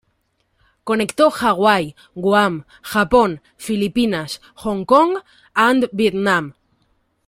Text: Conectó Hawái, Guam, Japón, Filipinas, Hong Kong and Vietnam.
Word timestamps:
Conectó 0.83 1.29
Hawái, 1.29 1.95
Guam, 2.15 2.65
Japón, 2.81 3.39
Filipinas, 3.55 4.41
Hong 4.55 4.83
Kong 4.83 5.19
and 5.55 5.87
Vietnam. 5.93 6.55